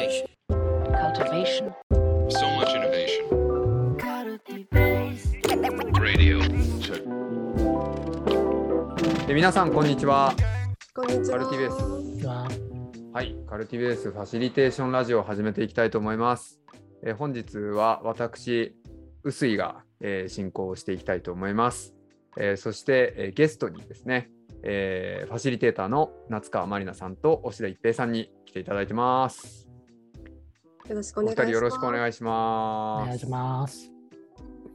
[0.00, 0.26] Cultivation.
[0.48, 1.74] cultivation,
[2.30, 3.28] So much innovation.
[6.00, 6.40] Radio.
[9.28, 10.34] 皆さんこんにちは。
[10.94, 11.38] こんにちは。
[11.38, 12.48] カルティベースは
[13.12, 16.62] はい、カルティベースファシリテーションラジオを始めていきたいと思います。
[17.04, 18.74] えー本日は私、
[19.22, 21.94] 臼井が、えー進行をしていきたいと思います。
[22.38, 24.30] えーそして、えーゲストにですね、
[24.62, 29.59] えーファシリテーターの夏川まりなさんと押田一平さんに来ていただいてます。
[30.90, 31.46] よろしくお願いします。
[31.46, 33.06] 人よろしくお願いしおます。
[33.06, 33.92] 願いします。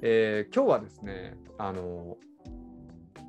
[0.02, 2.18] えー今日はですね、あの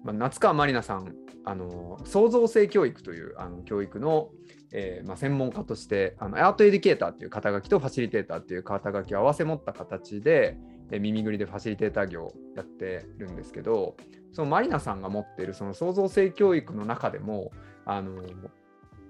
[0.04, 1.12] まあ、夏川まりなさん、
[1.44, 4.30] あの創造性教育というあの教育の、
[4.72, 10.56] えーまあ、専門家としてあのアートエデュケーターという肩書きとファシリテーターという肩書きを合わせ持った形で、
[10.92, 13.96] えー耳ぐりでファシリテーター業をやってるんですけど
[14.32, 17.50] そのまりなさんが持っているその創造性教育の中でも
[17.84, 18.22] あの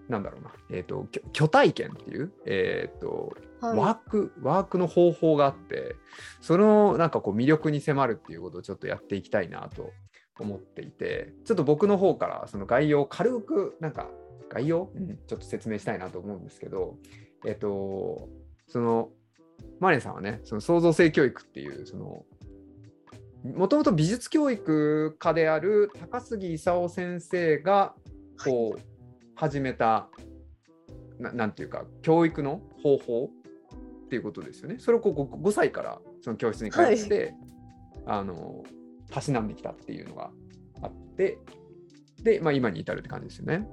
[0.08, 3.78] なんだろうな、えー、と巨体験っていう、えーとはい。
[3.78, 5.96] ワーク、ワークの方法があって、
[6.40, 9.92] そのなんかこう魅力に迫るっていうことをちょっとやっていきたいなと
[10.38, 14.08] 思っていて、ちょっと僕の方からその概要を軽く、なんか
[14.48, 16.96] 概要、うんちょっと説明したいなと思うんですけど、
[17.44, 18.28] えっと、
[18.68, 19.10] その、
[19.80, 22.24] マリネさんはね、その創造性教育っていう、その、
[23.54, 27.94] もともと美術教育家である高杉勲先生が
[28.44, 28.95] こう
[29.36, 30.08] 始めた
[31.20, 33.30] ななんていうか教育の方法
[34.06, 34.76] っていうことですよね。
[34.78, 37.34] それをこう 5, 歳からその教室に通って、
[38.06, 38.64] あの
[39.10, 40.30] たしなんできたっていうのが
[40.82, 41.38] あって
[42.22, 43.66] で、まあ、今に至るって感じですよね。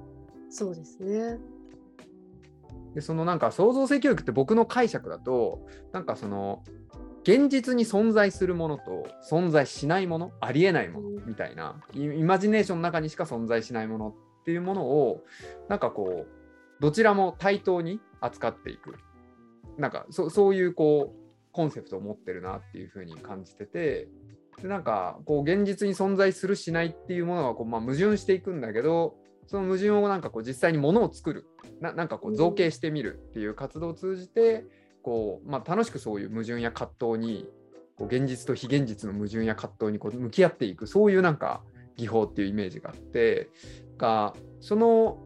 [0.50, 1.38] そうですね。
[2.94, 6.62] でそのなんか創造性教育って僕の解釈だとなんかその
[7.22, 15.24] 現実に存在するものと存在しないものありえないものみたいなイイマジネーションの中にしか存在しないものっていうものを
[15.70, 18.96] なんかこうどちらも対等に扱っていく。
[19.78, 24.08] なんかそそういうこうコンセプトを持ってるなっていうふうに感じてて
[24.60, 29.16] でなんかこう現実に存在するしないっていうものがこう、まあ、矛盾していくんだけど
[29.46, 31.46] その矛盾をなんかこう実際にものを作る。
[31.80, 34.64] ななんかこう造形してみるっていう活動を通じて
[35.02, 37.48] こう、まあ、楽しくそういう矛盾や葛藤に
[37.96, 40.86] こう現実と非現実の矛盾や葛藤にこう向き合っていく。
[40.86, 41.62] そういうなんか
[41.96, 43.48] 技法っていうイメージがあって
[44.04, 45.18] がその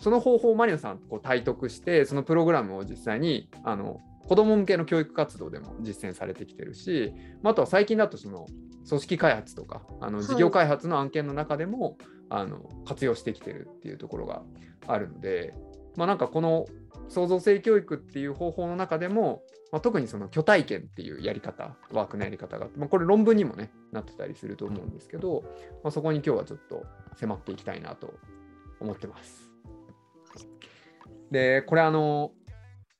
[0.00, 8.46] その方法をマリナさんとこう体得してそのプログラムを実際にあの子ども向けの教育活動でも実践されてきてるし、まああとは最近だとその
[8.88, 10.26] 組織開発とかあのはい。
[10.26, 11.96] 事業開発の案件の中でも、
[12.30, 14.42] あの活用してきてるっていうところが
[14.86, 15.54] あるので、
[15.96, 16.66] まあ、なんかこの
[17.08, 19.42] 創造性教育っていう方法の中でも、
[19.72, 25.42] まあ、特にその巨体験っていうやり方ワークのやり方があって、まあ、これ論文にもねなってたりすると思うんですけど、
[25.82, 26.84] まあ、そこに今日はちょっと
[27.16, 28.14] 迫っていきたいなと
[28.80, 29.50] 思ってます。
[31.30, 32.32] でこれあの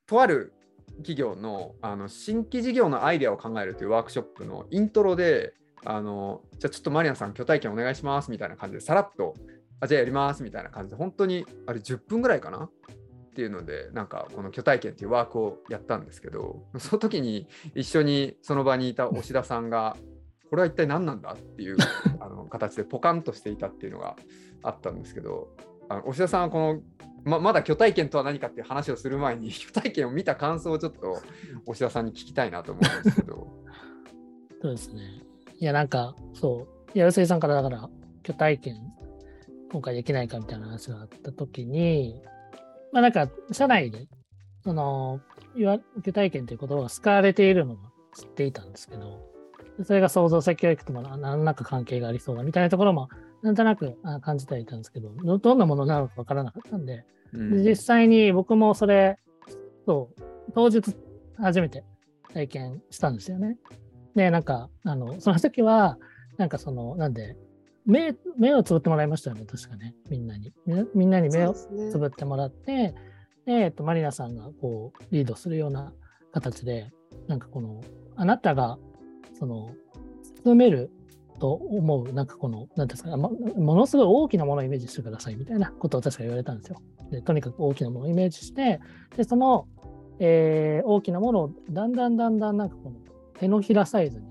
[0.07, 0.53] とある
[0.99, 5.55] 企業のあの新規事業のアイデアを考えるというワークショップのイントロで
[5.85, 9.35] あのじゃあちょっとマリアさん巨体験お願いしますみたいな感じでさらっと
[9.81, 12.69] あじゃあやりますみたいな感じで本当にあれ10分ぐらいかな
[13.29, 19.97] っていうのでなんかこの巨体験っていうワークをやったんですけどその時に一緒にその場にいた押田さんが
[20.51, 21.77] これは一体何なんだっていう
[22.21, 24.17] あの形でポカンとしていたっていうのが
[24.63, 25.55] あったんですけど
[25.89, 26.83] あの押田さんはこの
[27.25, 31.19] ままだ巨体験とは何かっていう話をする前に巨体験を見た感想をちょっと
[31.67, 33.59] 押田さんに聞きたいなと思うんですけど
[34.61, 35.03] そうですね。
[35.59, 37.89] いや、なんか、そう、いや、臼井さんからだから、
[38.23, 38.77] 巨体験、
[39.71, 42.23] 今回できないかみたいな話があったときに、
[42.93, 44.07] まあなんか、社内で、
[44.63, 45.21] その、
[45.57, 47.79] いわ巨体験という言葉が使われているのは
[48.15, 49.21] 知っていたんですけど、
[49.85, 53.09] それが創造性教育ともな何らか関係がありそうだみたいなところも、
[53.43, 59.19] なんとなくあ感じてはいたんですけど、どどんなものなのかわからなかったんで、うんで実際に僕もそれ、
[59.87, 60.23] そう、
[60.55, 60.95] 当日
[61.39, 61.85] 初めて
[62.33, 63.57] 体験したんですよね。
[64.15, 65.99] で、なんか、あの、その時は、
[66.37, 67.37] なんかその、なんで、
[67.89, 70.53] 目、目をつぶってもらいましたよね、確かね、みんなに。
[70.67, 72.95] みみんなに目をつぶってもらって、
[73.47, 75.95] で、えっと、マリナさんがこう、リードするような
[76.31, 76.93] 形で、
[77.29, 77.81] なんかこの、
[78.15, 78.79] あなたが、
[79.39, 79.71] その、
[80.45, 80.91] 包める
[81.41, 86.83] と思う、なんかこの、なんですか、もものすごい大きなものをイメージしてくださいみたいなことを確か言われたんですよ。
[87.11, 88.81] で、とにかく大きなものをイメージして、
[89.17, 89.67] で、その、
[90.19, 92.97] えー大きなものをだんだんだんだんなんかこの
[93.39, 94.27] 手のひらサイズに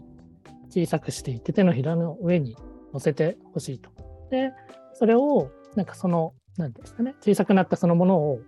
[0.70, 2.58] 小さくしていって手のひらの上に
[2.98, 3.92] 乗せてほしいと。
[4.32, 4.52] で、
[4.94, 8.40] それをなんかその、なんていうんですかね、小さくなったそのものを、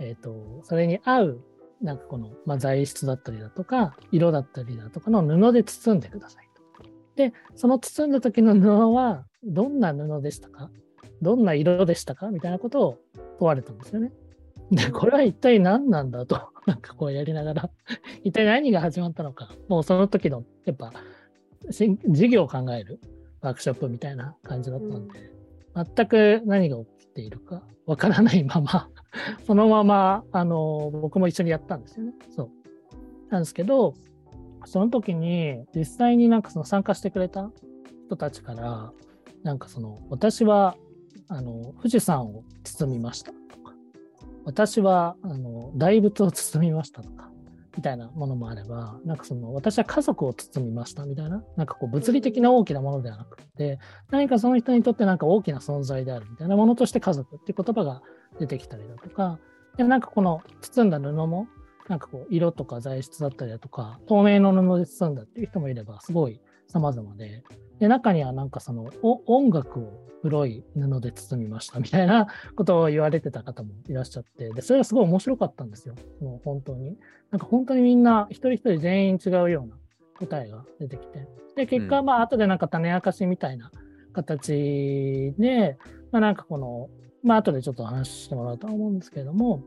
[0.00, 1.40] えっ、と、それに合う、
[1.80, 6.48] なんかこの、まあ、材質だったりだとか、色だったりだとかの布で包んでください
[6.82, 6.88] と。
[7.14, 10.70] で、その包んだ時の布はどんな布でしたか？
[11.22, 12.30] どんな色でしたか？
[12.30, 12.98] みたいなことを
[13.38, 14.12] 問われたんですよね。
[14.72, 17.70] で、これは一体何なんだと、なんかこうやりながら、
[18.24, 20.92] 一体何が始まったのか、もうその時の、やっぱ、
[21.70, 23.00] し授業を考える
[23.40, 25.32] ワークショップみたいな感じだったんで、
[25.74, 28.90] 全く何が起きているかわからないまま、
[29.46, 32.12] そのまま、あの、僕も一緒にやったんですよね。
[32.30, 32.50] そう。
[33.30, 33.94] なんですけど、
[34.64, 37.50] その時に実際になんかその参加してくれた
[38.06, 38.92] 人たちから、
[39.42, 40.76] なんかその、私は、
[41.28, 43.74] あの、富士山を包みましたとか、
[44.44, 47.27] 私は、あの、大仏を包みましたとか、
[47.78, 53.78] みたいなものもあれば、なんかその、私は家族を包みましたみたいな、なんかこう、物理的な大きなものではなくて、
[54.10, 58.02] 何かその人にとってなんか大きな存在であるみたいなものとして家族っていう言葉が
[58.40, 59.38] 出てきたりだとか、
[59.76, 61.46] でなんかこの包んだ布も、
[61.88, 67.44] なんかこう、色とか材質だったりだとか、透明の布で包んだっていう人もいれば、すごい様々で、
[67.78, 72.26] で、中にはなんかその、お音楽を黒い布で包みましたみたいな
[72.56, 75.94] ことを言われてた方もいらっしゃって、で、それがすごい面白かったんですよ。
[76.20, 76.98] もう本当に。
[77.30, 79.78] なんか本当にみんな一人一人全員違うような
[80.18, 81.28] 答えが出てきて。
[81.54, 83.70] で、結果、うんまあ後でなんか種明かしみたいな
[84.12, 85.78] 形で、
[86.10, 86.88] まあなんかこの、
[87.22, 89.62] まあ後でちょっとお話ししてもらうとは思うんですけれども、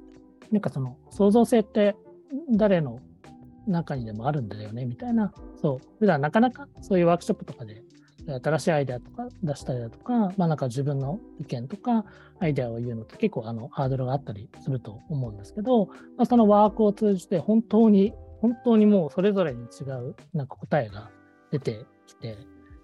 [0.51, 1.95] なんかその創造性って
[2.49, 2.99] 誰の
[3.67, 7.83] 中にでもあるんだよねみたいな、そう、普段なかなかそういうワークショップとかで
[8.27, 12.05] 新しいアイデアとか出したりだとか、まあなんか自分の意見とか
[12.39, 21.09] アイデアを言うのって結構あのハードルがあったりすると思うんですけど、まあ、そのワークを通じて本当に、本当にもうそれぞれに違うなんか答えが
[21.51, 22.37] 出てきて、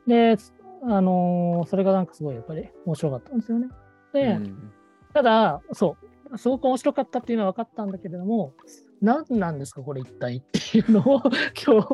[0.07, 0.37] で、
[0.83, 3.67] あのーそれがなんかすごいやっぱり面白かったんですよね。
[4.13, 4.71] で、うん
[5.13, 5.97] ただ、そ
[6.31, 8.53] う、すごく面白かったっていうのは分かったんだけれども、
[9.01, 11.21] 何なんですか、これ一体っていうのを
[11.65, 11.87] 今日、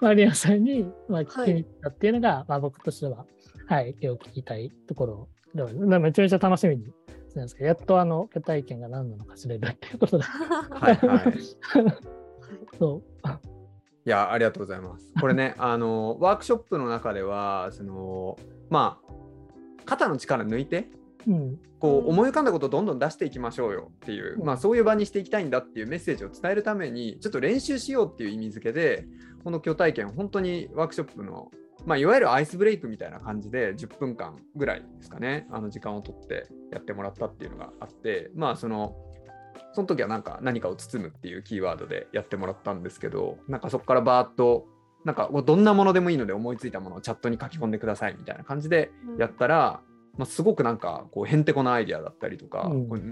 [0.00, 3.26] マリアさんに、まあ、聞きに行ったっていうのが、まあ、僕としては、
[3.66, 11.34] はい、今日聞きたいところでは、まあめちゃめちゃ楽しみにしてるんですけど、やっとあの、巨体験が何なのか知れるっていうことで、はいはい。
[12.78, 13.02] そう。
[14.04, 15.12] いや、ありがとうございます。
[15.20, 18.36] これね、 あの、ワークショップの中では、その、
[18.68, 19.12] まあ、
[19.84, 20.88] 肩の力抜いて、
[21.26, 24.46] うん、こう思い浮かんだことをどんどん出していきましょうよっていう、うん。
[24.46, 29.06] まあ、そういう場にしていきたいんだっていうメッセージを伝えるためにちょっと練習しようっていう意味付けで
[29.44, 31.50] この巨体験本当にワークショップの、
[31.84, 38.94] まあ、いわゆるアイスブレイクみたいな感じで10分間ぐらいですかねあの時間を取ってやってもらったっていうのがあってまあその
[39.74, 44.66] その時はなんか何かを包むっていうキーワードでやってもらったんですけどなんかそこからバーッと
[45.04, 49.80] なんかどんなものでもいいので思いついたものをチャットに書き込んでくださいみたいな感じでやったら、
[50.16, 53.02] まあ、すごくなんかこうへんてこなアイデアだったりとか、うんこれ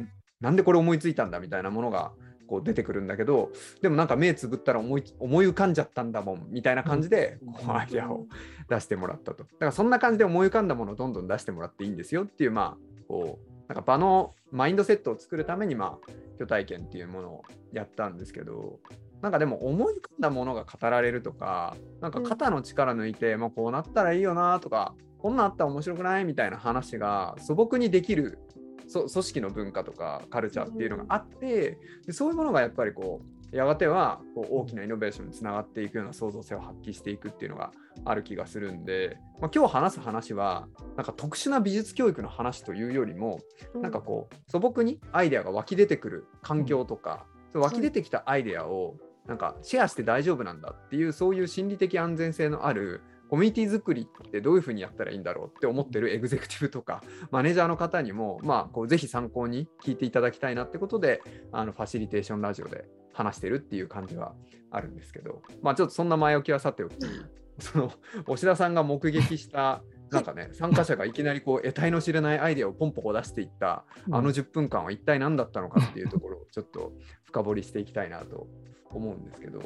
[0.41, 2.13] なんでこれ思いついたんだみたいなものが
[2.47, 3.51] こう出てくるんだけど
[3.83, 8.27] でもなんか目つぶったら思い思い浮かんじゃったんだもんみたいな感じでうんこうアイデアを
[8.69, 9.45] 出してもらったと。
[9.45, 17.43] だからそんな感じで思い浮かんだものをどんどん出してもらっていいんですよっていうまあこうなんか場のマインドセットを作るためにまあ巨体験っていうものを
[17.73, 18.81] やったんですけど
[19.23, 26.25] なんかでも思い浮かんだものが語られるとかなんか肩の力抜いて、まあ、こうなったらいいよなとかこんなんあったら面白くない？
[26.25, 28.39] みたいな話が素朴にできる
[28.87, 33.21] そ組織の文化とかカルチャーっていうのがあってでそういうものがやっぱりこ
[33.53, 37.73] うやがてはこう大きなイノベーションにつながっていくような創造性を発揮していくっていうのが
[38.05, 43.41] ある気がするんで、まあ、今日話す話はなんか特殊な美術教育の話というよりも
[43.75, 48.95] なんかこう素朴にアイデアが湧き出てくる環境とか、そう湧き出てきたアイデアを
[49.27, 61.23] なんかシェアして大丈夫なんだっていうそういう心理的安全性のあるコミュニティ作りってどういうふうにやったらいいんだろうって思ってるエグゼクティブとかマネージャーの方にも、まあ、こうぜひ参考に聞いていただきたいなってことで
[61.53, 64.35] あのファシリテーションラジオで話してるっていう感じは
[64.73, 66.97] あるんですけど、まあ、ちょっとそんな前置きはさておき
[67.61, 67.93] その
[68.27, 76.95] 押田さんが目撃したなんかね参加者がいきなりこう 得体の知れないアイデアをポンポコ出していったあの10分間は一体何だったのかっていうところをちょっと
[77.27, 78.49] 深掘りしていきたいなと
[78.87, 79.61] 思うんですけど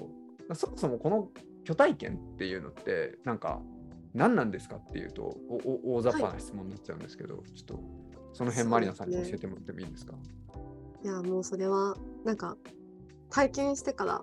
[0.53, 1.31] そもそもこの
[1.65, 3.61] 巨体験っていうのってなんか
[4.13, 5.57] 何なんですかっていうとお
[5.93, 7.81] お大雑把な質問になっちゃうんですけど、ちょっと
[8.33, 10.15] その辺マリナさんに教えてもらってもいいですか？
[11.03, 12.57] いやもうそれはなんか
[13.31, 14.23] 体験してから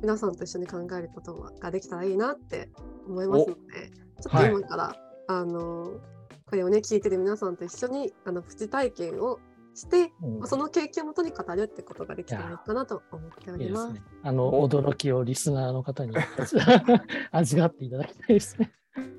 [0.00, 2.68] 皆さんと一緒に考えることができたらいいなって
[3.06, 3.90] 思いますので
[4.22, 4.96] ちょっと今から、
[5.28, 6.00] あの
[6.46, 9.38] これをね聞いてる皆さんと一緒にあのプチ体験を
[9.74, 13.88] して、うんまあその経験をもとに語るってことができたらいいかなと思っております。
[13.88, 14.06] いいですね。
[14.22, 16.14] あの、お驚きをリスナーの方に
[17.32, 18.72] 味わっていただきたいですね。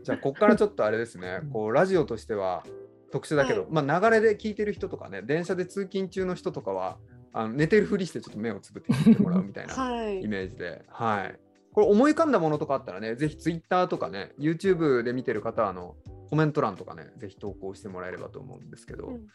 [0.03, 2.63] じゃあここからちょっとあれですねこうラジオとしては
[3.11, 6.97] 特殊だけど、はいまあ、流れで聞いてる人とかね電車で通勤中の人とかは
[7.31, 11.39] あの寝てるふりしてちょっと目をつぶって聞いてもらうみたいな はいイメージで、はい。
[11.73, 15.95] これ思い浮かんだものとかあったらね、ぜひ Twitter とかね、YouTube で見てる方はあの、
[16.33, 19.29] コメント欄とかね、ぜひ投稿してもらえればと思うんですけど、うんうん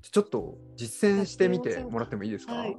[0.00, 2.54] ちょっと実践してみてもらってもいいですか？
[2.54, 2.76] はい。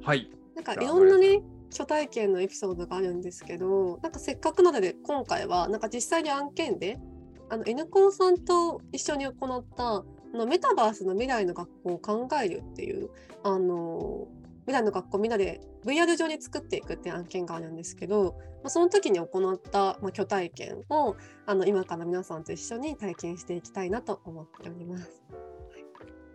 [0.00, 0.30] はい。
[0.54, 7.00] なんかいろんなね初体験のエピソードがあるんですけどなんかせっかくなので今回はなんか実際に案件で
[7.48, 13.10] あの N コンさんと一緒に行ったあのメタバースの未来の学校を考えるっていう
[13.42, 14.28] あの
[14.66, 25.22] 未来の学校みんなで VR 上に作っていくっていう案件があるんですけど、まあ、その時に行った、まあ、虚体験をあの今から皆さんと一緒に体験していきたいなと思っております。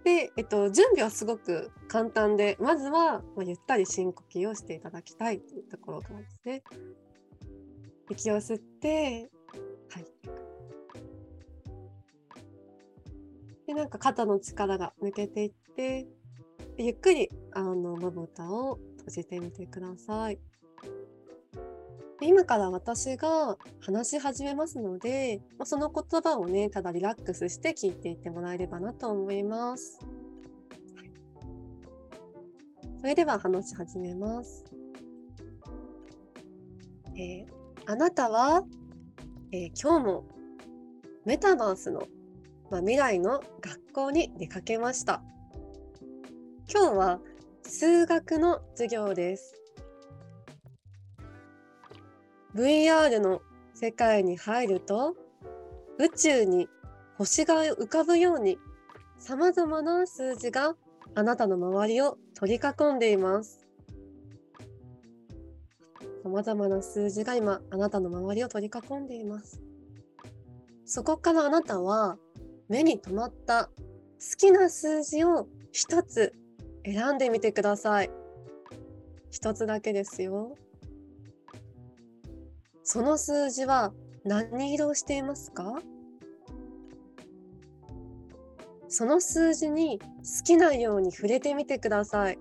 [0.06, 6.64] で、えっと、準備はすごく簡単で、まずは、まあ、ゆったり深呼吸をしていただきたいというところからですね。
[8.12, 9.32] 息を吸って、
[9.90, 10.06] はい。
[13.66, 16.08] で、なんか肩の力が抜けていって、
[16.78, 20.40] ゆっくり、あの、まぶたを閉じてみてください。
[22.22, 30.00] 今から私が話し始めますので、まあ、その言葉をね、ただリラックスして聞いていってもらえればなと思います。
[33.00, 34.66] それでは話し始めます。
[37.16, 37.56] えー
[37.88, 38.64] あなたは、
[39.52, 40.26] えー今日も
[41.24, 42.02] メタバースの、
[42.72, 45.22] まあ、未来の学校に出かけました。
[46.68, 47.20] 今日は
[47.62, 49.54] 数学の授業です。
[52.56, 53.44] VR の
[53.76, 55.16] 世界に入ると
[56.00, 56.68] 宇宙に
[57.20, 58.58] 星が浮かぶように
[59.20, 60.76] さまざまな数字が
[61.14, 63.68] あなたの周りを取り囲んでいます。
[66.24, 69.62] さまざまな数字が今あなたの周りを取り囲んでいます。
[70.84, 72.18] そこからあなたは
[72.70, 73.72] 目に留まった好
[74.36, 76.34] きな数字を一つ
[76.86, 78.12] 選んでみてください。
[79.32, 80.56] 一つだけですよ。
[82.84, 83.92] その数字は
[84.24, 85.80] 何色をしていますか？
[88.88, 90.06] その数字に好
[90.46, 92.40] きなように触れてみてください。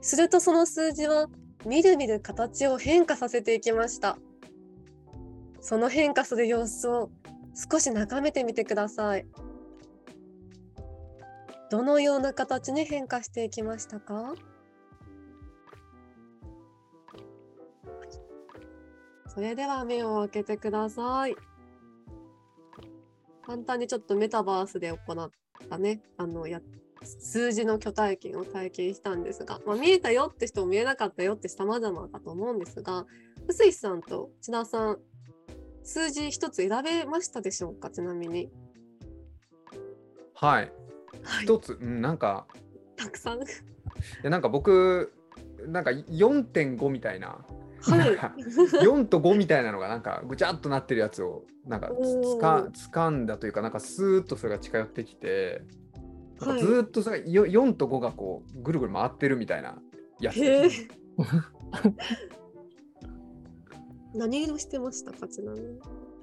[0.00, 1.28] するとその数字は
[1.66, 4.16] みるみる形を変化させていきました。
[5.60, 7.10] その変化する様子を
[7.70, 9.26] 少し眺めてみてください。
[11.70, 14.34] どのような形に変化していきましたか？
[19.28, 21.36] それでは目を開けてください。
[23.46, 25.30] 簡単にちょっとメタバースで行っ
[25.68, 26.60] たね、あのや
[27.02, 33.06] 数字の巨体験を体験したんですが、まあ、見えたよって人も見えなかったよって様々だと思うんですが、
[33.48, 34.98] 臼井さんと千田さん、
[35.82, 38.50] 数字一つ選べましたでしょうか、ちなみに。
[40.34, 40.72] はい。
[41.22, 42.46] はい、一つ、うん、なんか、
[42.96, 43.38] たくさん。
[43.38, 43.44] い
[44.22, 45.12] やなんか僕、
[45.66, 47.28] なんか4.5みたいな、
[47.82, 55.62] はいなんか4と5みたいなのがなんかぐちゃっとなってるやつをなんかつつか掴んだというかなんかスーッとそれが近寄ってきて
[56.40, 59.78] なんかずーっとそれよ4と5がこうぐるぐる回ってるみたいな
[60.20, 60.36] やつ。
[64.12, 65.12] 何色してました？
[65.12, 65.78] か、ちなみに。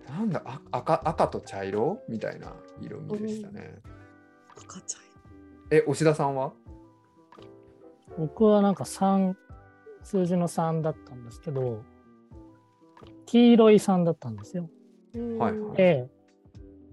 [0.07, 3.79] なんだあ赤赤と茶色みたいな色味でしたね。
[4.63, 5.01] 赤ちゃん。
[5.71, 6.53] え、押田さんは？
[8.17, 9.35] 僕はなんか3、
[10.03, 11.83] 数字の3だったんですけど、
[13.25, 14.69] 黄色い3だったんですよ。
[15.13, 16.09] うんはいはいで、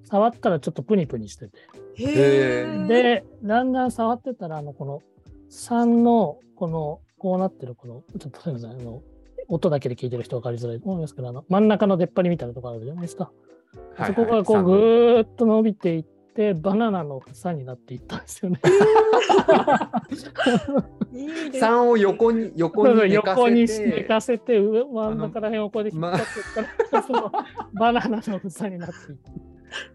[0.04, 1.58] 触ったらちょっとプニプニしてて。
[1.96, 2.86] へえ。
[2.86, 5.02] で、だんだん触ってたら、あの、この
[5.50, 9.02] 3の、この、こうなってる、この、ちょっとすみません、あの、
[9.48, 13.30] 音だけで聞いてる人分かりづらいと思いますけど、あの、真ん中の出っ張りみたいなところあるじゃないですか。
[13.96, 18.60] はいそこがこう、ぐーっと伸びていって、バナナの房になっていったんですよね。
[21.12, 26.26] いいですね3を横に横に寝かせて横に寝かせて、上真ん中ら辺をこうで引っ張ってっ
[26.90, 27.32] たら、その
[27.74, 29.30] バナナの房になっていって、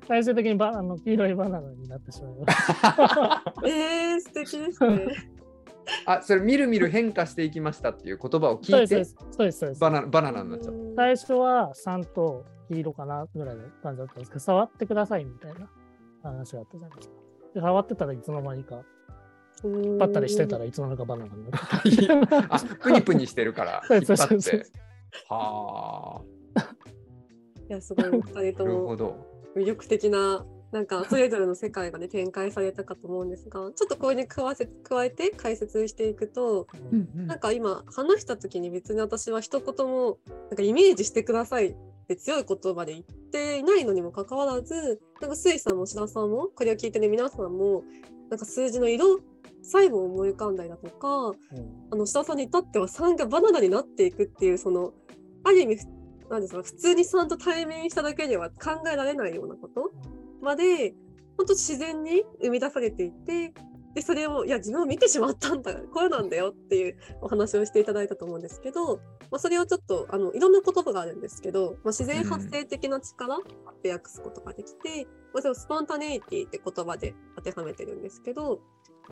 [0.08, 3.44] 最終的にバあの黄色いバナナになってしまいました。
[3.68, 5.08] えー、素敵ですね。
[6.06, 9.82] あそれみるみる変化していきましたっていう言葉を聞いてそうです、そうです、そうです。
[9.82, 10.96] バナバナナになっちゃった。
[10.96, 15.70] 最初は3と黄色かなぐらいの感じだったんですけど、触ってくださいみたいな
[16.24, 17.16] 話があったじゃないですか。
[17.56, 18.84] で触ってたらいつの間にか、
[19.64, 20.60] 引バッタリしてたら。
[20.60, 22.56] らいつの間にかバナナになってた。
[22.56, 24.66] あプニプニしてるから 引っ張って。
[25.28, 26.24] は
[27.70, 29.16] いや、すごい、二人あ、ともなるほど。
[29.56, 36.68] 魅力的な、なんか、それぞれの世界がね、展開されたかと思うんですが、ちょっとこれに加わせ加えて解説していくと、
[37.14, 41.76] なんか今、話した時に別に私は一言も、なんかイメージしてください
[42.14, 47.84] って強い言葉で言っていないのにもかかわらず、なんかスイさんも白さんも、これを聞いてね、皆さんも、
[48.32, 49.20] なんか数字の色、
[49.62, 51.36] 最後思い浮かんだりだとか、うん。
[51.92, 54.94] あの下さんに至っては3がバナナになっていくっていうその
[55.44, 55.78] ある意味
[56.30, 59.92] なんですか普通にちゃんと対面しただけでは考えられないようなこと
[60.42, 60.94] まで
[61.38, 63.54] 本当自然に生み出されていて
[64.00, 68.98] でそれをいや自分を見てしまったんだこれなんだよっていうお話をしていただいたと思うんですけど、
[69.30, 73.40] まあ、それをちょっとあのいろんな言葉があるんですけど、まあ、自然発生的な力っ
[73.84, 78.62] て訳すことができて、まあ、それをスポンタネイティって言葉で当てはめてるんですけど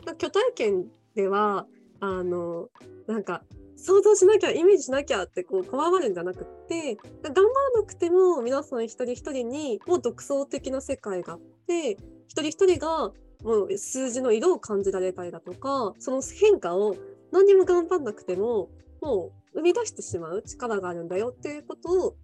[0.06, 1.66] まあ虚体験では
[2.00, 2.68] あの
[3.06, 3.42] なんか
[3.76, 16.96] 想像しなきゃイメージしなきゃってこうこわばるんじゃなくって頑張らなくても皆さん一人一人にもう独創的な世界があって一人一人がもう数字の色を感じられたりだとかその変化を
[17.32, 18.68] 何にも頑張んなくても
[19.00, 22.16] もう生み出してしまう力があるんだよっていうことを、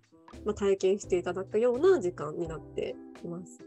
[0.45, 3.61] まあ、体験していただくような時間になっています。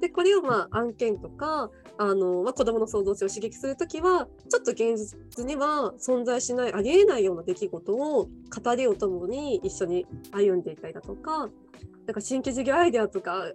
[0.00, 11.48] でこれをまあ案件とかあの、まあ、子どもの創造性を刺激するときはちょっと現実には存在しないありえないような出来事を語りをともに一緒に歩んでいたりだとか
[12.06, 13.52] なんか新規事業アイデアとか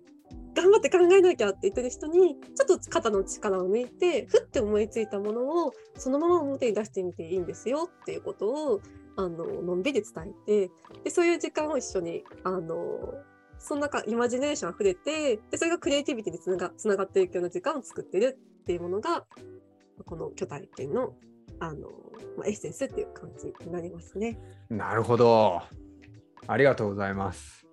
[0.58, 8.82] 頑張って考えなきゃって言ってる人にちょっと肩の力を抜いてふって思いついたものをそのまま表に出してみていいんですよっていうことを
[9.18, 10.72] あののんびり伝えて
[11.04, 13.14] でそういう時間を一緒にあの
[13.60, 19.26] その中イマジネーションあふれてでそれがクリエイティビティにつながつながっていくような時間を作ってるっていうものが
[20.06, 21.14] この巨体験の
[21.60, 21.90] あの、
[22.36, 24.40] まあ、エッセンスっていう感じになりますね。
[24.70, 25.62] なるほど。
[26.48, 27.67] ありがとうございます。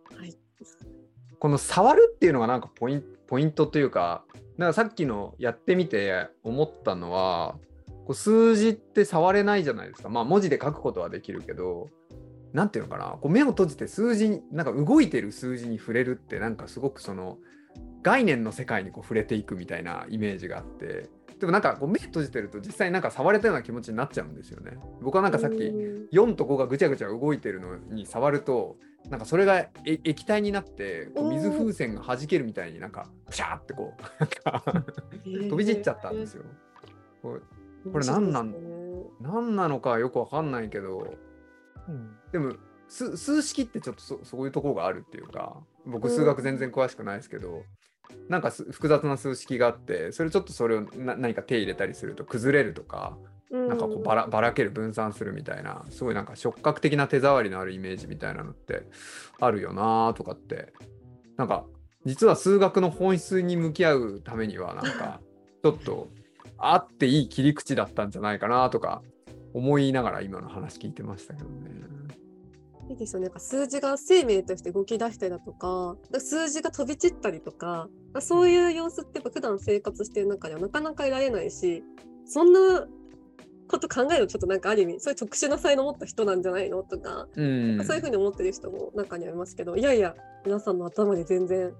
[1.38, 4.24] この触るっていうのがなんかポインポイントというか、
[4.56, 7.56] なんかさっきのやってみて思ったのは、
[8.04, 10.08] こう数字って触れないじゃないですか。
[10.08, 11.88] まあ文字で書くことはできるけど、
[12.52, 17.38] 何ていうのかな、こう目を閉じて数字に、なんか動いてる数字に触れるって、なんかすごくその
[18.02, 24.78] 概念の世界にこう触れていくみたいなイメージがあって、でもなんかこう目閉じてると実際なんか触れたような気持ちになっちゃうんですよね。
[25.02, 26.08] 僕はなんかさっきうん。
[26.12, 28.76] 4と5がぐちゃぐちゃ動いてるのに触ると
[29.10, 29.70] なんかそれがえ
[30.04, 34.82] 液体になってこう水風船が弾けるみたいになんかプシャーってこうなんか
[35.24, 36.44] 飛び散っちゃったんですよ。
[37.22, 37.40] これ
[37.92, 38.58] これ何なんね
[39.20, 41.14] 何なのかよくわかんないけど
[41.88, 42.16] うん。
[42.32, 42.54] でも
[42.88, 47.62] 数数式ってちょっとそそういうところがあるっていうか僕数学全然詳しくないですけど、
[48.28, 53.16] なんかす複雑な数式があってそれちょっとそれをな何か手入れたりすると崩れるとか
[53.50, 58.82] なんかこうばらばらける分散するみたいなすごいなんか触覚的な手触りのあるイメージみたいなのって
[59.40, 60.72] あるよなとかって
[61.36, 61.64] なんか
[62.04, 65.20] 実は数学の本質に向き合うためにはなんか
[65.62, 66.08] ちょっと
[66.58, 69.02] あっていい切り口だったんじゃないかなとか
[69.52, 71.70] 思いながら今の話聞いてましたけどね。
[72.88, 73.26] いいですよね。
[73.26, 77.88] なんか数字が生命として動き出したりだとか、数字が飛び散ったりとか、
[78.20, 81.82] そういう様子ってやっぱ普段生活してる中ではなかなかいられないし、
[82.26, 82.86] そんな
[83.66, 91.72] こと考えるとちょっとなんかある意味、そういう特殊な才能を持った人なんじゃないのとか、うん、そういうふうに思ってる人も中にはいますけど、いやいや、皆さんの頭で全然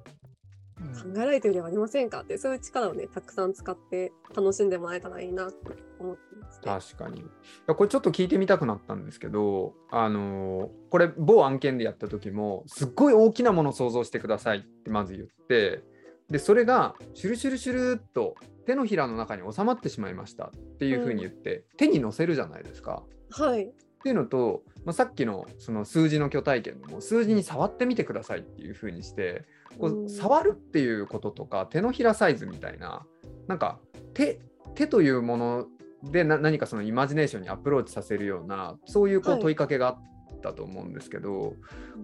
[0.77, 2.21] 考えられてるではありませんか？
[2.21, 6.63] って、そういう力をね、たくさん使って楽しんでもらえたらいいなって思ってます、ね。
[6.65, 7.21] 確かに。
[7.21, 7.25] い
[7.67, 15.83] やこれちょっと聞いてみたくなったんですけど、あのーこれ某案件でやった時もすっごい大きなものを想像してくださいってまず言って
[16.31, 23.03] でそれがシュルシュルシュルっと手のひらの中に収まってしまいましたっていうふうに言って、手に乗せるじゃないですか。
[23.31, 23.71] はい。
[24.05, 29.47] っていうのと、まあ、さっきのその数字の巨体験でも数字に触ってみてくださいっていうふうにして
[29.79, 30.11] こううん。
[30.11, 33.07] 触るっていうこととか手のひらサイズみたいな
[33.49, 33.79] なんか
[34.13, 34.41] 手
[34.75, 35.67] 手というもの
[36.03, 39.41] でな何かそのイマジネーションにアプローチさせるようなそういうこはい。
[39.41, 41.55] う問いかけがあったと思うんですけど、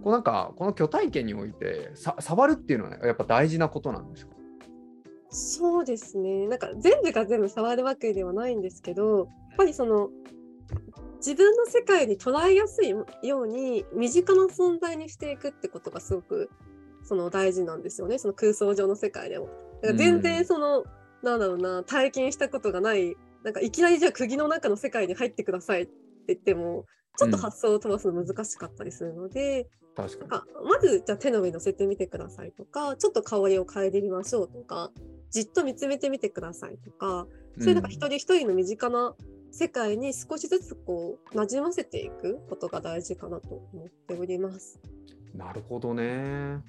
[0.03, 4.33] こうなんかこの巨体験においてさ触るっていうのは、ね、やっぱ大事なことなんですか？
[5.29, 6.49] そうですね。
[6.49, 10.09] なんか全部が全部触るわけではないんですけど、やっぱりその
[11.17, 13.07] 自分の世界に捉えやすいよ
[13.43, 16.51] うに身近な存在にしていくってことがすごく
[17.05, 18.19] その大事なんですよね。
[18.19, 19.47] その空想上の世界でも。
[19.83, 20.85] だから全うん然その、
[21.23, 25.93] なんだろうな体験したことがないなんかいきなりじゃあ釘の中の世界に入ってくださいって
[26.29, 34.91] 言ってもちょっと発想を飛ばすの難しかったりするので、確かなんかまずじゃあ手の上に乗せてみてくださいとかちょっと香りを嗅いでみましょうとか
[35.31, 37.65] じっと見つめてみてくださいとかに。
[37.65, 39.15] そういうなんか一人一人の身近な
[39.53, 44.81] 世界に少しずつこう馴染ませていくことが大事かなと思っております。
[45.35, 46.63] なるほどね。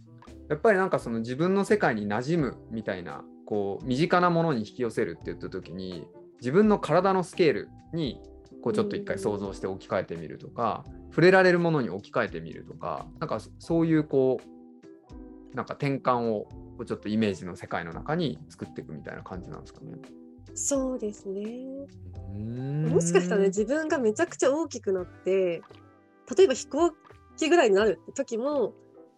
[0.50, 6.08] やっぱりなんかその自分の世界に馴染むみたいなこう身近なものに引き寄せるって言った時に
[6.40, 8.22] 自分の体のスケールに
[8.62, 14.40] こうちょっと一回想像して置き換えてみるとか、触れられるものに置き換えてみるとかなんかそういうこ
[15.54, 16.48] うなんか転換を
[16.86, 19.98] ちょっとイメージの世界の中に作っていくみたいな感じなんですかね。
[20.54, 21.88] そうですね。
[22.90, 25.62] ももしかしたらね自分がめちゃくちゃ大きくなって
[26.38, 26.92] 例えば飛行
[27.38, 28.74] 機ぐらいになる時も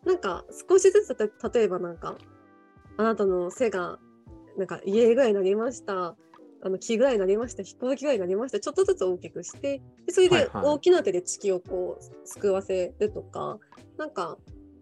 [0.06, 2.16] なんか少しずつた例えばなんか
[2.98, 4.00] あなたの背が
[4.58, 6.16] なんか家ぐらいになりました。
[6.66, 7.64] あの木ぐらいになりました。
[7.64, 8.60] 飛行機ぐらいになりました。
[8.60, 10.66] ちょっとずつ大きくしてでそれではいはい。
[10.66, 13.60] 大きな手で地球をこう救わせるとか、
[13.98, 14.38] なんか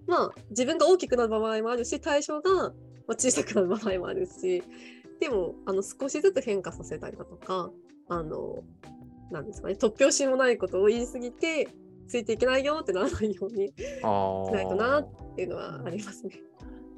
[0.06, 2.72] まあ自分が大きくなる場合もあるし対象がまあ
[3.18, 4.64] 小さくなる場合もあるし
[5.22, 7.70] でもあの少しずつ変化させたりだとか
[8.10, 8.64] あの
[9.32, 11.70] なんですかね突拍子もないことを言い過ぎて
[12.08, 13.72] ついていけないよってならないように
[14.04, 16.34] あしないとなあっていうのはありますね。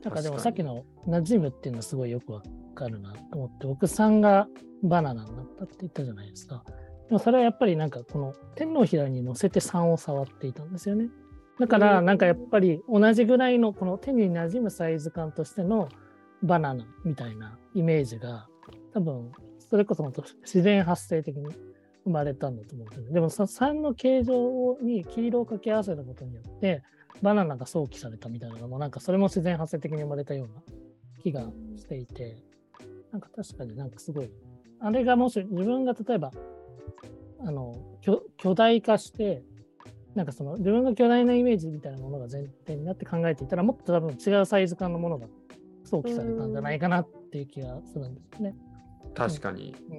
[0.04, 2.42] なんかでもさっきの馴染むっていうのはすごいよくわ
[2.74, 4.48] かるなと思って、僕3が
[4.84, 6.64] バナナになったって言ったじゃないですか。
[7.08, 11.10] でもそれはやっぱりなんかこの天のひらに乗せて3を触っていたんですよね。
[11.60, 15.88] だからなんかやっぱり同じぐらいのこの手に馴染むサイズ感としての
[16.42, 18.48] バナナみたいなイメージが
[18.94, 20.04] 多分それこそ
[20.42, 21.48] 自然発生的に
[22.04, 23.14] 生まれたんだと思うんですよね。
[23.14, 26.84] でもその3の形状に黄色を掛け合わせたことによって
[27.22, 30.62] バナナが想起されたみたいなのもなんかそれも自然発生的に生まれたような
[31.24, 32.38] 気がしていて
[33.12, 34.30] なんか確かになんかすごい
[34.80, 36.32] あれがもし自分が例えば
[37.40, 39.44] あの巨巨大化して
[40.16, 45.28] なんかその自分が巨大なイメージみたいなものが前提になって考えていたらもっと多分違うサイズ感のものが
[45.84, 48.56] 想起されたんじゃないかなっていう気がするんですよね。
[49.16, 49.76] 確かに。
[49.90, 49.96] うん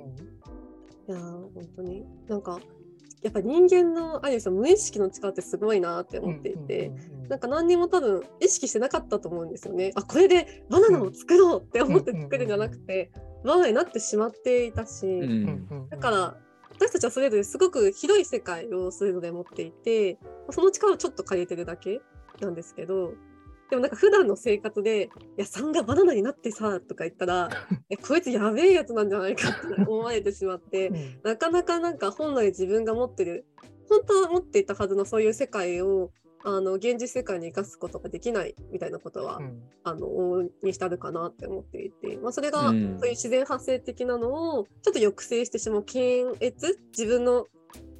[1.06, 2.58] いやー本当になんか
[3.22, 6.92] やっぱ人間のある意味その無意識の力ってすごいなって思っていて、
[7.28, 9.92] なんか何にも多分意識してなかったと思うんですよね。
[9.96, 13.10] あこれでバナナを作ろうって思って作るんじゃなくて、
[13.44, 15.06] バナナになってしまっていたし、
[15.90, 16.36] だから
[16.70, 20.18] 私たちはそれぞれすごく広い世界をそれぞれ持っていて
[20.50, 22.00] その力をちょっと借りてるだけ
[22.40, 23.12] なんですけど
[23.70, 27.48] でもなんか普段の生活で「いや3がバナナになってさ」とか言ったら
[27.90, 31.20] 「えこいつやべえやつなんじゃないか」って思われてしまってうん。
[31.22, 33.46] なかなかなんか本来自分が持ってる
[33.88, 36.10] 本当は持っていたはずのそういう世界を
[36.46, 39.62] あの現実世界に生かすことができないみたいなことは、うん。
[39.82, 42.98] あの往々にしてあるかなって思っていて、まあ、それが、うん。
[42.98, 46.78] そういう自然発生的なのをちょっと抑制してしまう検閲？
[46.90, 47.46] 自分の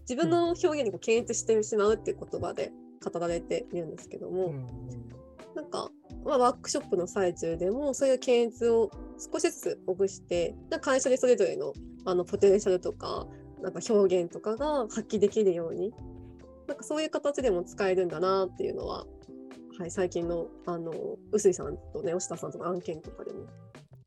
[0.01, 2.71] 自分の表現にこう検閲してしまうっていう言葉で
[3.03, 5.04] 語られているんですけども、うん
[5.75, 5.91] か、
[6.25, 8.91] まあ、ワークショップの最中でもそういう検閲を
[9.33, 11.73] 少しずつほぐして会社でそれぞれの
[12.07, 13.27] あのポテンシャルとか
[13.63, 15.93] なんか表現とかが発揮できるように
[16.69, 19.07] なんかそういう形でも使えるんだなっていうのは、
[19.79, 20.93] はい、最近のあの
[21.33, 23.47] 臼井さんとね押田さんとの案件とかでも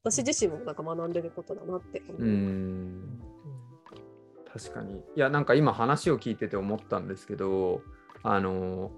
[0.04, 2.24] 私自身もなんか学んでることだなって思います。
[2.24, 3.28] うん
[4.58, 4.96] 確かに。
[4.96, 7.82] いや、なんか今話を聞いてて思ったんですけど、
[8.24, 8.92] あの、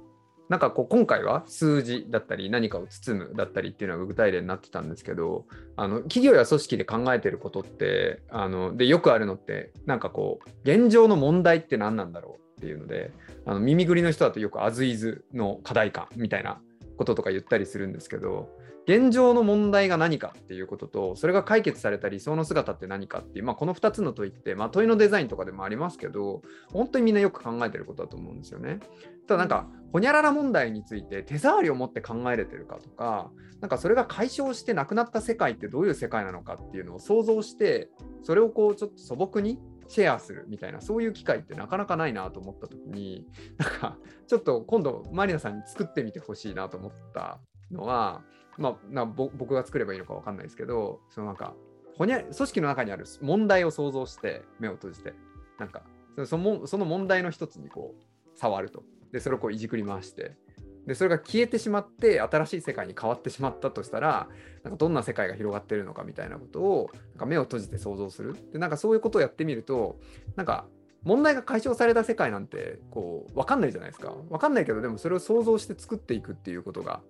[0.50, 13.12] なんかこう今回は数字だったり何かを包むだったりっていうのが具体例になってたんですけどあの企業や組織で考えてることってあのでよくあるのってなんかこう現状の問題って何なんだろうっていうので
[13.46, 16.60] あの耳ぐりの人だとよくアズイズの課題感みたいな
[17.00, 18.50] こととか言ったりするんですけど
[18.86, 26.42] 現状の問題が何かっていうこととそれが解決された理想の姿って何かっていう、まあ、この2つの問いって、まあ、問いのデザインとかでもありますけど
[26.74, 28.80] 本当にみんなよく考えてることだと思うんですよね。
[29.28, 33.32] ただなんかほにゃらら問題について手触りを持って考えれてるかとか
[33.62, 37.90] なんかそれが解消してなくなった世界ってどういう世界なのかっていうのを想像して
[38.24, 39.58] それをこうちょっと素朴に
[39.90, 43.98] シェアするみたいなそういう機会ってなかなかないなと思った時になんか
[44.28, 47.40] ちょっと今度マリナさんに作ってみてほしいなと思った
[47.72, 48.22] のは
[48.58, 51.54] まあなぼ僕が作ればいいのか分かんないですけどそのなんか
[51.98, 55.14] ほにゃ組織の中にある問題を想像して目を閉じて。
[55.60, 55.84] なんか
[56.16, 58.84] そそのその問題の一つにこう触ると。
[59.12, 60.38] でそれをこういじくり回して。
[60.86, 64.28] でそれが消えてしまって新しい世界に変わってしまったとしたら
[64.64, 68.36] なんかどんな世界が広がってるのかみたいなことをなんか目を閉じて想像する。
[68.52, 70.00] でなんかそういうことをやってみると
[70.36, 70.66] なんか
[71.04, 74.14] 問題が解消された世界なんてこう分かんないじゃないですか。
[74.30, 77.02] 分かんないけどでもそれを想像して作っていくっていうことが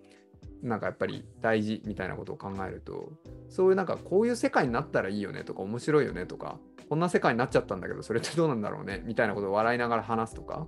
[0.62, 3.12] なんかやっぱり大事みたいなことを考えると
[3.48, 10.66] そういうなんかこういう世界になったらいいよねとか面白いよねとかこんな世界になっちゃったんだけどそれってどうなんだろうねみたいなことを笑いながら話すとか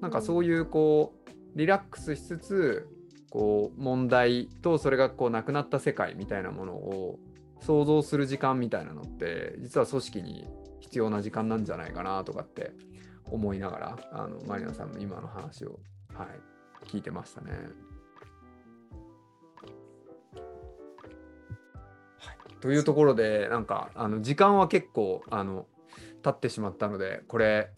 [0.00, 2.88] なんかそういうこうリラックスしつつ
[3.30, 7.18] こう問題とそれがこうなくなった世界みたいなものを
[7.60, 10.48] 想像する時間みたいなのって実は組織に
[10.80, 12.72] 必要な時間なんじゃないかなとかって
[13.24, 15.80] 思いながらあのマリナさんの今の話を、
[16.14, 17.52] はい、聞いてましたね。
[22.60, 25.66] というところでなんかあの時間は結構あの
[26.22, 27.70] 経ってしまったのでこれ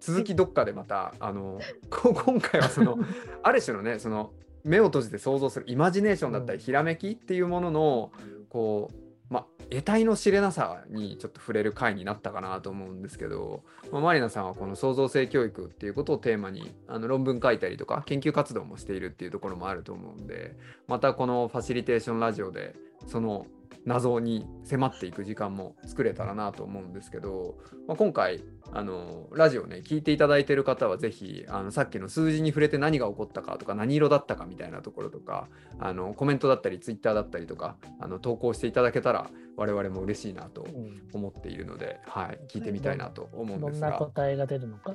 [0.00, 2.98] 続きどっかでまたあのこ今回はその
[3.42, 4.32] ある種のねその
[4.64, 8.12] 目を閉じて想像するイマジネーションだったりひらめきっていうものの
[8.48, 20.54] こうまあ、得体の知れなさにちょっと触れる回になったかなと思うんですけど、まあ、マリナさんはこの創造性教育っていうことをテーマにあの論文書いたりとか研究活動もしているっていうところもあると思うんで
[20.86, 22.76] またこのファシリテーションラジオで
[23.06, 23.46] その
[23.84, 35.48] 謎に迫っていく時間も作れたらなと思うんですけど、まあ、今回あのラジオね聞いていただいている方はぜひあのさっきの数字に触れて何が起こったかとか何色だったかみたいなところとか
[35.78, 41.02] あのコメントだったりツイッターだったりとかあの投稿していただけたら我々も嬉しいなとうん。
[41.12, 44.92] 思っているので、はい、聞いてみたいなと思うんどんなですが、答えが出るのか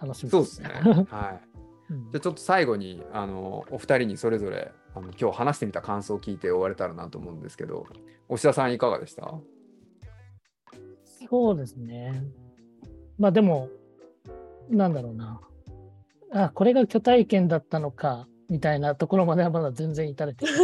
[0.00, 0.68] 楽しみそうですね。
[1.10, 1.40] はい。
[1.44, 1.49] うん
[1.90, 7.86] じゃあちょっと最後にあのお二人にそれぞれあの今日話してみた感想を聞いて終われたらなと思うんですけど
[8.28, 9.34] 押田さんいかがでした？
[11.28, 12.24] そうですね。
[13.18, 13.68] まあでも、
[14.68, 15.40] なんだろうな。
[16.32, 20.54] あ、これが巨体験だったのか、みたいなところまではまだ全然至れてない。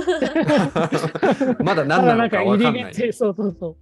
[1.62, 2.82] まだ何なのか分かんない。
[2.82, 3.76] 入り口、そうそうそう。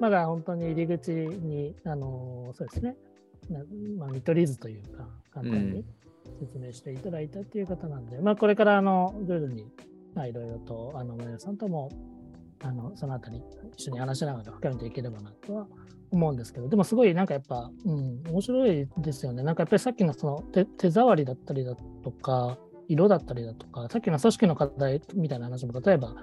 [0.00, 2.96] まだ本当に入り口に、あのそうですね。
[3.48, 3.60] な
[3.98, 5.84] まあ、見取り図というか、簡単に
[6.36, 9.66] 説明していただいたっていう方なんで、まあ、これからあの徐々に、
[10.14, 11.90] まあ、いろいろと、あの、皆さんとも、
[12.62, 13.42] あの、そのあたり、
[13.76, 15.66] 一緒に話しながら深めていければなとは
[16.10, 19.42] 思うんですけど、でもすごいなんかやっぱ、うん、面白いですよね。
[19.42, 26.14] なんかやっぱりさっきのその手手触りだったりだとか、色だったりだとか、さっきの組織の課題みたいな話も、例えば、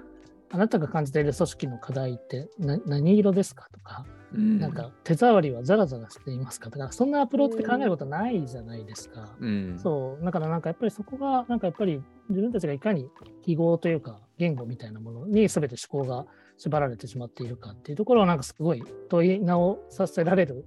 [0.50, 9.36] あなたが感じている組織の課題ってな何色ですかとか、うんなんか手触りはザラザラしていますかとか、そんなアプローチで考えることないじゃないですか。
[9.38, 13.08] うんそう、だからなんかやっぱりそこが、なんかやっぱり自分たちがいかに
[13.42, 16.26] 記号というか言語みたいなものに全て思考が
[16.56, 20.64] 縛られてしまっているかっていうところをなんかすごい問い直させられる、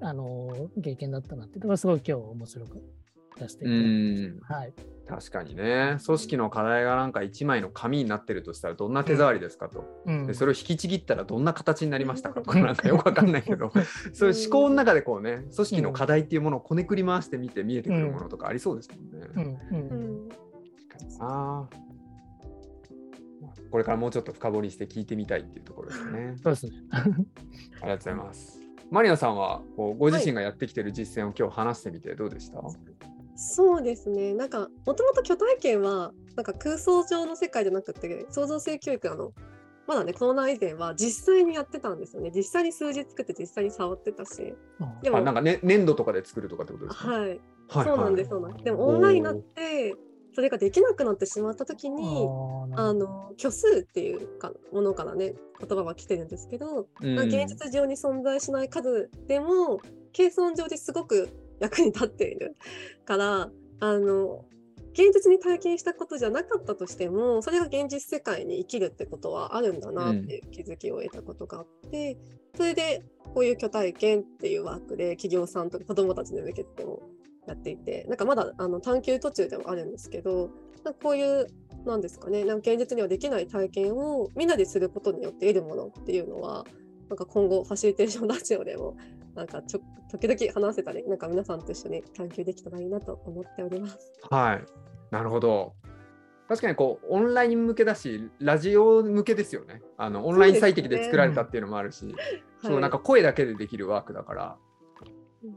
[0.00, 2.82] あのー経験だったなっていうところがすごい今日面白く
[3.38, 4.54] 出していただきました。
[4.54, 4.72] はい。
[5.10, 5.98] 確かにね。
[6.06, 10.26] 組織の課題がなんか1枚の紙になってるとしたらどんな手触りですかと、うん。
[10.28, 13.72] でそれを引きちぎったらどんな形になりましたかとかなんかよくわかんないけど。
[14.14, 19.58] そういう思考の中でこうね組織の課題っていうものをこねくり回してみて見えてくるものとかありそうですもんね。
[19.72, 20.28] うん。
[23.70, 26.34] これからもうちょっと深掘りして聞いてみたいっていうところですね。
[26.42, 26.72] そうですね。
[26.92, 28.60] ありがとうございます。
[28.90, 32.60] マリナさんはこうご自身がやってきてる実践を今日話してみてどうでした、
[33.42, 34.34] そうですね。
[34.34, 39.32] なんか、もともと巨体験は、なんか空想上の世界じゃなくて、創造性教育あの、
[39.86, 42.30] まだね、コロナ以前は実際にやってたんですよね。
[42.34, 44.54] 実際に数字作って実際に触ってたし。
[44.78, 47.40] うんでも、あなんか、ね、粘土とかで作るとかってことですか、はい、はい
[47.86, 48.64] そうなんです、そうなんです。
[48.64, 49.96] でも、オンラインになって、
[50.34, 52.28] それができなくなってしまった時に、
[52.76, 59.80] あの虚数っていうかものからね言葉が来てるんですけど、うんまあ現実上に存在しない数でも
[60.12, 61.28] 計算上ですごく
[61.60, 62.56] 役に立っている
[63.04, 64.44] からあの
[64.92, 72.18] 現実に体験したことじゃなかったとしてもそれが現実世界に生きるってことはあるんだなっていう気づきを得たことがあって、
[72.56, 77.02] それでこういう巨体験っていうワークで企業さんとか子どもたちに向けても
[77.46, 80.50] やっていてなんかまだあの探求途中ではあるんですけど
[80.84, 81.46] なんかこういう
[81.86, 86.64] なんですかねなんか現実にはできない体験をみんなですることによって得るものっていうのは
[87.08, 88.96] なんか今後ファシリテーションラジオでも
[89.34, 94.12] なんかちょ時々話せたりなんか皆さんと一緒に探求できたらいいなと思っております。
[94.30, 94.64] はい。
[95.10, 95.74] なるほど。
[96.48, 99.82] 確かにこうオンライン向けだし、ラジオ向けですよね。
[99.96, 102.12] あのオンライン最適で作られたっていうのもあるし、
[102.60, 104.56] そなんか声だけでできるワークだから
[105.42, 105.56] うん、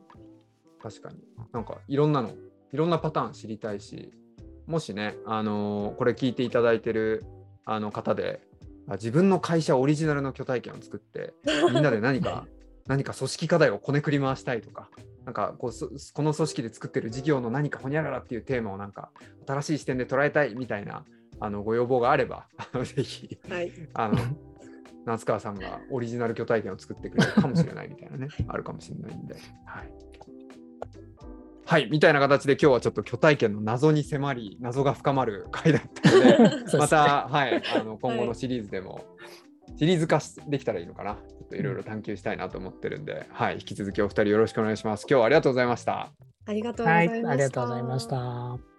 [0.82, 1.18] 確かに
[1.52, 2.30] なんかいろんなの、
[2.72, 4.12] いろんなパターン知りたいし、
[4.68, 7.26] もしね、あのーこれ聞いていただいてる
[7.66, 8.42] あの方で、
[8.88, 11.34] あ自分の会社オリジナルの巨体験を作って、
[11.74, 12.46] みんなで何か
[12.88, 14.90] 何か組織課題をこねくり回したいとか、
[15.26, 19.12] なんかこうそこの組織で作ってる事業の何かほにゃららっていうテーマをなんか
[19.48, 21.06] 新しい視点で捉えたいみたいな
[21.40, 22.48] あのご要望があれば、
[22.84, 24.18] ぜひはい、あの
[25.06, 29.36] 夏川さんがオリジナル巨体験を作ってくれるかもしれないみたいなね、あるかもしれないんで。
[29.66, 29.94] はい。
[31.66, 36.38] はい、みたいな形で今日はちょっと巨体験の謎に迫り、謎が深まる回だったので、
[36.78, 39.04] また、はい、あの 今後のシリーズでも、
[39.78, 41.16] シリーズ化しできたらいいのかな。
[41.16, 45.06] ちょっといろいろ探求したいなと思ってるんで、はい、引き続きお二人よろしくお願いします。
[45.10, 46.12] 今日はありがとうございました。
[46.46, 47.30] ありがとうござはいい、ました。
[47.30, 48.73] ありがとうございました。